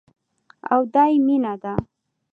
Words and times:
او 0.73 0.79
دايې 0.93 1.17
مينه 1.27 1.53
ده. 1.61 1.73